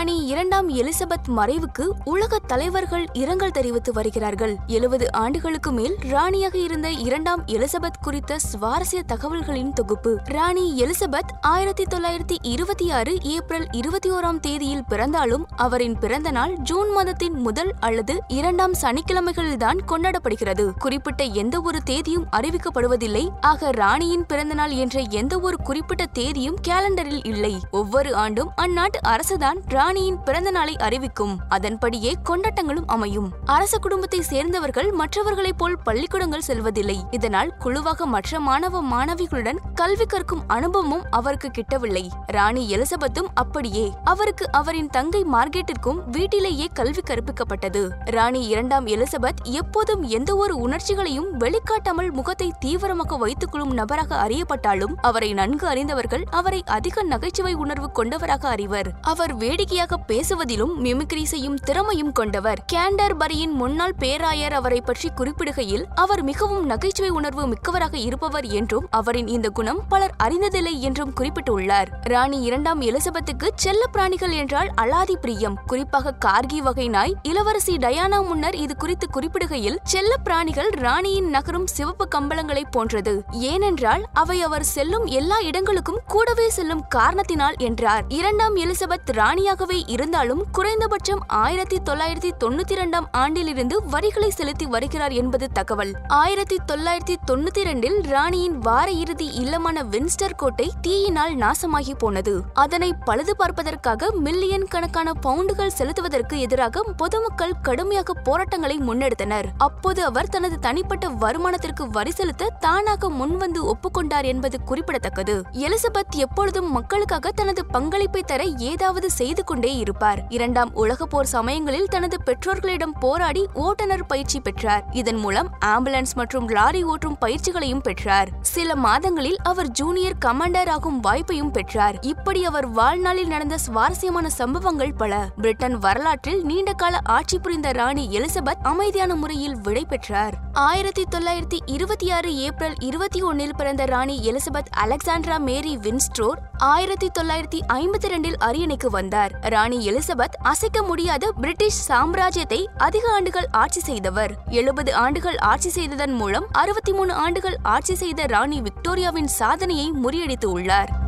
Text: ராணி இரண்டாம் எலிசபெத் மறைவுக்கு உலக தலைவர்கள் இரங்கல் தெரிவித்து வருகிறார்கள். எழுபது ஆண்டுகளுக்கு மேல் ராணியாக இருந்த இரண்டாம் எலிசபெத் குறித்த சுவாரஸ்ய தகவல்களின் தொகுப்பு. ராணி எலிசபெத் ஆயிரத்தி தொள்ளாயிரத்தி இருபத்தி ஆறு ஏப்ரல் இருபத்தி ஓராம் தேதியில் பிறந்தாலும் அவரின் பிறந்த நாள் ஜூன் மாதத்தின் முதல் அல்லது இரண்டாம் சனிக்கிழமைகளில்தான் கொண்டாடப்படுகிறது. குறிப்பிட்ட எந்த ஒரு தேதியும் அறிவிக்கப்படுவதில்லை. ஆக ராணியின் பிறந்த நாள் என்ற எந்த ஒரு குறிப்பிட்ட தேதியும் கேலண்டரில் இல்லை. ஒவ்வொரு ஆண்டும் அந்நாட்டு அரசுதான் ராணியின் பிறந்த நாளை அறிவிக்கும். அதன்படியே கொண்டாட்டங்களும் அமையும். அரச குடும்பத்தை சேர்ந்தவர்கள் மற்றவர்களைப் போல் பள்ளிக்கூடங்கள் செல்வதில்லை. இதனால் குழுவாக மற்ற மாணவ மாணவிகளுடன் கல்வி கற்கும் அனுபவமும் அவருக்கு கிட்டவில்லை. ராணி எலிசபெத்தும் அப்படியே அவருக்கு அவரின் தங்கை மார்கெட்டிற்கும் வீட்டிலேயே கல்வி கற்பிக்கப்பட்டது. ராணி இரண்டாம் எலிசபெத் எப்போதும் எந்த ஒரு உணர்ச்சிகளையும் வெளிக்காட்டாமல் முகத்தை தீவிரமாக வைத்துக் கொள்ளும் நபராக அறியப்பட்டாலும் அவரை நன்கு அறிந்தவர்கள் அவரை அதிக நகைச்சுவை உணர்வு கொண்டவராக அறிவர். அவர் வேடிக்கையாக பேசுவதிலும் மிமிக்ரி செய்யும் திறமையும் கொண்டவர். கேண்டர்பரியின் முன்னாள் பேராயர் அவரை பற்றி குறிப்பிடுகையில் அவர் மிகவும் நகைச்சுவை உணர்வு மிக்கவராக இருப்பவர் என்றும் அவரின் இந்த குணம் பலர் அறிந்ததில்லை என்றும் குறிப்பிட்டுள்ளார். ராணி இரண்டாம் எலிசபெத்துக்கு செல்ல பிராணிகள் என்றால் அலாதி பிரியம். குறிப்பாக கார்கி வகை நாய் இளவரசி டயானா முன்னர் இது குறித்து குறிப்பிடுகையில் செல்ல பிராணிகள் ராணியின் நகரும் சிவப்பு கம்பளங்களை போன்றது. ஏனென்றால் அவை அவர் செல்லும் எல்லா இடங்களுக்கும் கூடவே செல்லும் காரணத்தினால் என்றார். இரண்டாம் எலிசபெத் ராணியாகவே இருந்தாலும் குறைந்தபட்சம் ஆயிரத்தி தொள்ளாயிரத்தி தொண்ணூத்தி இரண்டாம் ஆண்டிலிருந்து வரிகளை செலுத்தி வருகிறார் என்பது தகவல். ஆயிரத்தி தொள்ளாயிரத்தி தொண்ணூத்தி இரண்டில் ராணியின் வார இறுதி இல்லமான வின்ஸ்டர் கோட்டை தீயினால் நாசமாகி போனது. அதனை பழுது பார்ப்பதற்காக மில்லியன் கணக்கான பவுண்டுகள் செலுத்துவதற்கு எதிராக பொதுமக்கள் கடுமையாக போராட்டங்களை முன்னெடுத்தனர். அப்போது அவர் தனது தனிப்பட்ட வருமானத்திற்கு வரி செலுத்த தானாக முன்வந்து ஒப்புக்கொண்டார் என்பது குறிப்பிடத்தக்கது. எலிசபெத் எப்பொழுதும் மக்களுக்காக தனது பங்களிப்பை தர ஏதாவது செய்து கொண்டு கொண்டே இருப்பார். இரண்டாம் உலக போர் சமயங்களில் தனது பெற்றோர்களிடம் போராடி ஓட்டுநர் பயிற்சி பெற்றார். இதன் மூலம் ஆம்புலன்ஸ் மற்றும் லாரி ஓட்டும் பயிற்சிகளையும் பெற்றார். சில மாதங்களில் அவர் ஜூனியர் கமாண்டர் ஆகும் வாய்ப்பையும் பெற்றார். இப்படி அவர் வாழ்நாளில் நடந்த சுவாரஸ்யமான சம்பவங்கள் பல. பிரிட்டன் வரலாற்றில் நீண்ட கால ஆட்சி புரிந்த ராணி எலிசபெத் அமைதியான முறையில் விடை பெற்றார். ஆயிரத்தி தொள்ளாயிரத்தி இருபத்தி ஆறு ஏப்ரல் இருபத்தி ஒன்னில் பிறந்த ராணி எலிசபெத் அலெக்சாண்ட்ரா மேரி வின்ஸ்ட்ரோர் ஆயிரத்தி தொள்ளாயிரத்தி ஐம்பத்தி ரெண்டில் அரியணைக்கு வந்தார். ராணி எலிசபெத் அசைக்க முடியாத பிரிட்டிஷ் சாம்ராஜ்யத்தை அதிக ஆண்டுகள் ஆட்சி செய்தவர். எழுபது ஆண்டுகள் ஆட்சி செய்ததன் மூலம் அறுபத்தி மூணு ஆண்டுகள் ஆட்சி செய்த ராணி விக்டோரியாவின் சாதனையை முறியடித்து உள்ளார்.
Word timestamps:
ராணி 0.00 0.26
இரண்டாம் 0.26 0.68
எலிசபெத் 0.68 1.28
மறைவுக்கு 1.36 1.88
உலக 2.04 2.38
தலைவர்கள் 2.46 3.06
இரங்கல் 3.12 3.50
தெரிவித்து 3.50 3.92
வருகிறார்கள். 3.92 4.56
எழுபது 4.66 5.12
ஆண்டுகளுக்கு 5.12 5.72
மேல் 5.72 5.96
ராணியாக 6.00 6.58
இருந்த 6.58 6.90
இரண்டாம் 6.90 7.44
எலிசபெத் 7.44 7.98
குறித்த 8.00 8.36
சுவாரஸ்ய 8.36 9.02
தகவல்களின் 9.06 9.72
தொகுப்பு. 9.72 10.18
ராணி 10.24 10.84
எலிசபெத் 10.84 11.30
ஆயிரத்தி 11.40 11.84
தொள்ளாயிரத்தி 11.84 12.36
இருபத்தி 12.42 12.90
ஆறு 12.90 13.22
ஏப்ரல் 13.22 13.66
இருபத்தி 13.70 14.10
ஓராம் 14.10 14.40
தேதியில் 14.40 14.84
பிறந்தாலும் 14.84 15.46
அவரின் 15.56 15.98
பிறந்த 15.98 16.30
நாள் 16.30 16.58
ஜூன் 16.58 16.90
மாதத்தின் 16.90 17.34
முதல் 17.34 17.72
அல்லது 17.80 18.20
இரண்டாம் 18.28 18.72
சனிக்கிழமைகளில்தான் 18.72 19.78
கொண்டாடப்படுகிறது. 19.88 20.70
குறிப்பிட்ட 20.78 21.24
எந்த 21.24 21.60
ஒரு 21.60 21.82
தேதியும் 21.82 22.26
அறிவிக்கப்படுவதில்லை. 22.36 23.28
ஆக 23.40 23.70
ராணியின் 23.70 24.26
பிறந்த 24.26 24.54
நாள் 24.54 24.70
என்ற 24.70 25.02
எந்த 25.10 25.38
ஒரு 25.40 25.56
குறிப்பிட்ட 25.56 26.06
தேதியும் 26.06 26.56
கேலண்டரில் 26.68 27.26
இல்லை. 27.26 27.56
ஒவ்வொரு 27.70 28.14
ஆண்டும் 28.14 28.50
அந்நாட்டு 28.56 28.98
அரசுதான் 29.08 29.88
ராணியின் 29.90 30.22
பிறந்த 30.22 30.50
நாளை 30.50 30.76
அறிவிக்கும். 30.76 31.38
அதன்படியே 31.48 32.16
கொண்டாட்டங்களும் 32.28 32.86
அமையும். 32.86 33.32
அரச 33.44 33.78
குடும்பத்தை 33.78 34.20
சேர்ந்தவர்கள் 34.20 34.90
மற்றவர்களைப் 34.90 35.58
போல் 35.58 35.78
பள்ளிக்கூடங்கள் 35.78 36.40
செல்வதில்லை. 36.40 37.04
இதனால் 37.10 37.54
குழுவாக 37.58 38.06
மற்ற 38.06 38.40
மாணவ 38.40 38.82
மாணவிகளுடன் 38.82 39.58
கல்வி 39.74 40.06
கற்கும் 40.06 40.42
அனுபவமும் 40.46 41.02
அவருக்கு 41.10 41.50
கிட்டவில்லை. 41.50 42.08
ராணி 42.26 42.76
எலிசபெத்தும் 42.76 43.30
அப்படியே 43.34 43.92
அவருக்கு 44.04 44.52
அவரின் 44.52 44.86
தங்கை 44.86 45.24
மார்கெட்டிற்கும் 45.32 46.00
வீட்டிலேயே 46.06 46.68
கல்வி 46.72 47.02
கற்பிக்கப்பட்டது. 47.10 47.90
ராணி 48.10 48.46
இரண்டாம் 48.46 48.86
எலிசபெத் 48.86 49.42
எப்போதும் 49.44 50.02
எந்த 50.02 50.36
ஒரு 50.36 50.56
உணர்ச்சிகளையும் 50.56 51.36
வெளிக்காட்டாமல் 51.36 52.10
முகத்தை 52.10 52.52
தீவிரமாக 52.58 53.16
வைத்துக் 53.16 53.50
கொள்ளும் 53.50 53.72
நபராக 53.72 54.28
அறியப்பட்டாலும் 54.28 54.94
அவரை 55.02 55.32
நன்கு 55.32 55.66
அறிந்தவர்கள் 55.66 56.24
அவரை 56.30 56.62
அதிக 56.66 57.02
நகைச்சுவை 57.02 57.54
உணர்வு 57.54 57.92
கொண்டவராக 57.92 58.48
அறிவர். 58.48 58.92
அவர் 59.00 59.34
வேடிக்கையாக 59.34 59.78
பேசுவதிலும் 59.80 60.70
மிமிக்ரி 60.82 61.22
செய்யும் 61.22 61.56
திறமையும் 61.56 62.12
கொண்டவர். 62.12 62.64
கேண்டர்பரியின் 62.72 63.50
முன்னாள் 63.50 63.94
பேராயர் 63.98 64.52
அவரை 64.52 64.80
பற்றி 64.80 65.08
குறிப்பிடுகையில் 65.16 65.84
அவர் 65.94 66.22
மிகவும் 66.22 66.64
நகைச்சுவை 66.66 67.10
உணர்வு 67.10 67.46
மிக்கவராக 67.46 67.96
இருப்பவர் 67.96 68.44
என்றும் 68.44 68.86
அவரின் 68.90 69.26
இந்த 69.26 69.48
குணம் 69.48 69.82
பலர் 69.88 70.14
அறிந்ததில்லை 70.22 70.78
என்றும் 70.78 71.12
குறிப்பிட்டுள்ளார். 71.20 71.86
ராணி 72.00 72.40
இரண்டாம் 72.40 72.80
எலிசபெத்துக்கு 72.80 73.48
செல்ல 73.54 73.86
பிராணிகள் 73.86 74.30
என்றால் 74.30 74.70
அலாதி 74.80 75.12
பிரியம். 75.12 75.58
குறிப்பாக 75.66 76.14
கார்கி 76.24 76.58
வகை 76.58 76.88
நாய் 76.88 77.16
இளவரசி 77.22 77.76
டயானா 77.76 78.26
முன்னர் 78.26 78.54
இது 78.54 78.76
குறித்து 78.76 79.08
குறிப்பிடுகையில் 79.14 79.76
செல்ல 79.82 80.16
பிராணிகள் 80.16 80.68
ராணியின் 80.68 81.28
நகரும் 81.28 81.66
சிவப்பு 81.66 82.08
கம்பளங்களை 82.14 82.62
போன்றது. 82.70 83.24
ஏனென்றால் 83.30 84.04
அவை 84.12 84.42
அவர் 84.42 84.64
செல்லும் 84.64 85.06
எல்லா 85.06 85.40
இடங்களுக்கும் 85.40 86.00
கூடவே 86.06 86.50
செல்லும் 86.50 86.86
காரணத்தினால் 86.88 87.54
என்றார். 87.58 88.04
இரண்டாம் 88.08 88.56
எலிசபெத் 88.56 89.10
ராணியாகவே 89.12 89.69
இருந்தாலும் 89.70 90.44
குறைந்தபட்சம் 90.52 91.22
ஆயிரத்தி 91.26 91.76
தொள்ளாயிரத்தி 91.84 92.30
தொண்ணூத்தி 92.44 92.70
இரண்டாம் 92.70 93.08
ஆண்டிலிருந்து 93.12 93.82
வரிகளை 93.84 94.30
செலுத்தி 94.30 94.66
வருகிறார் 94.66 95.12
என்பது 95.12 95.48
தகவல். 95.52 95.94
ஆயிரத்தி 96.08 96.56
தொள்ளாயிரத்தி 96.72 97.16
தொண்ணூத்தி 97.30 97.58
இரண்டில் 97.58 98.00
ராணியின் 98.00 98.58
வார 98.58 98.90
இறுதி 98.90 99.30
இல்லமான 99.38 99.82
வின்ஸ்டர் 99.82 100.34
கோட்டை 100.36 100.70
தீயினால் 100.80 101.36
நாசமாகி 101.36 101.94
போனது. 101.98 102.42
அதனை 102.54 102.94
பழுது 103.04 103.36
பார்ப்பதற்காக 103.36 104.10
மில்லியன் 104.14 104.64
கணக்கான 104.64 105.12
பவுண்டுகள் 105.26 105.74
செலுத்துவதற்கு 105.78 106.38
எதிராக 106.38 106.82
பொதுமக்கள் 106.96 107.54
கடுமையாக 107.62 108.14
போராட்டங்களை 108.14 108.78
முன்னெடுத்தனர். 108.78 109.44
அப்போது 109.58 110.04
அவர் 110.04 110.28
தனது 110.28 110.58
தனிப்பட்ட 110.58 111.08
வருமானத்திற்கு 111.08 111.88
வரி 111.90 112.10
செலுத்த 112.10 112.48
தானாக 112.60 113.10
முன்வந்து 113.10 113.72
ஒப்புக்கொண்டார் 113.72 114.24
என்பது 114.24 114.62
குறிப்பிடத்தக்கது. 114.62 115.42
எலிசபெத் 115.52 116.16
எப்பொழுதும் 116.16 116.72
மக்களுக்காக 116.72 117.30
தனது 117.30 117.66
பங்களிப்பை 117.66 118.22
தர 118.22 118.44
ஏதாவது 118.44 119.10
செய்து 119.10 119.44
கொண்டு 119.44 119.59
கொண்டே 119.60 119.76
இருப்பார். 119.76 120.24
இரண்டாம் 120.28 120.74
உலக 120.74 121.06
போர் 121.06 121.26
சமயங்களில் 121.26 121.86
தனது 121.86 122.22
பெற்றோர்களிடம் 122.22 122.92
போராடி 122.92 123.48
ஓட்டுநர் 123.54 124.06
பயிற்சி 124.06 124.40
பெற்றார். 124.40 124.84
இதன் 124.90 125.16
மூலம் 125.16 125.50
ஆம்புலன்ஸ் 125.64 126.14
மற்றும் 126.14 126.48
லாரி 126.48 126.84
ஓட்டும் 126.84 127.16
பயிற்சிகளையும் 127.20 127.80
பெற்றார். 127.80 128.28
சில 128.40 128.76
மாதங்களில் 128.76 129.36
அவர் 129.42 129.68
ஜூனியர் 129.68 130.16
கமாண்டர் 130.24 130.68
ஆகும் 130.68 131.02
வாய்ப்பையும் 131.02 131.50
பெற்றார். 131.50 132.00
இப்படி 132.00 132.44
அவர் 132.44 132.66
வாழ்நாளில் 132.66 133.26
நடந்த 133.26 133.58
சுவாரஸ்யமான 133.58 134.28
சம்பவங்கள் 134.28 134.94
பல. 134.94 135.28
பிரிட்டன் 135.36 135.78
வரலாற்றில் 135.78 136.44
நீண்ட 136.44 136.72
கால 136.72 136.98
ஆட்சி 137.04 137.38
புரிந்த 137.38 137.70
ராணி 137.70 138.18
எலிசபெத் 138.18 138.62
அமைதியான 138.62 139.14
முறையில் 139.14 139.56
விடை 139.62 139.84
பெற்றார். 139.84 140.34
ஆயிரத்தி 140.52 141.04
தொள்ளாயிரத்தி 141.10 141.58
இருபத்தி 141.66 142.10
ஆறு 142.10 142.36
ஏப்ரல் 142.36 142.74
இருபத்தி 142.80 143.22
ஒன்னில் 143.22 143.56
பிறந்த 143.56 143.84
ராணி 143.84 144.32
எலிசபெத் 144.32 144.72
அலெக்சாண்ட்ரா 144.84 145.38
மேரி 145.38 145.76
வின்ஸ்ட்ரோர் 145.76 146.38
ஆயிரத்தி 146.58 147.08
தொள்ளாயிரத்தி 147.18 147.60
ஐம்பத்தி 147.72 148.06
ரெண்டில் 148.06 148.38
அரியணைக்கு 148.40 148.86
வந்தார். 148.86 149.39
ராணி 149.42 149.90
எலிசபெத் 149.90 150.36
அசைக்க 150.42 150.82
முடியாத 150.82 151.32
பிரிட்டிஷ் 151.32 151.92
சாம்ராஜ்யத்தை 151.92 152.64
அதிக 152.76 153.12
ஆண்டுகள் 153.12 153.46
ஆட்சி 153.50 153.80
செய்தவர். 153.80 154.34
எழுபது 154.46 154.94
ஆண்டுகள் 154.94 155.36
ஆட்சி 155.36 155.68
செய்ததன் 155.68 156.12
மூலம் 156.12 156.46
அறுபத்தி 156.52 156.92
மூணு 156.92 157.12
ஆண்டுகள் 157.12 157.56
ஆட்சி 157.62 157.94
செய்த 157.94 158.26
ராணி 158.26 158.60
விக்டோரியாவின் 158.60 159.24
சாதனையை 159.24 159.92
முறியடித்து 160.04 160.44
உள்ளார். 160.44 160.99